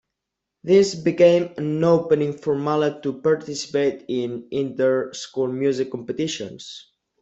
[0.63, 6.87] This became an opening for Mala to participate in inter school music competitions.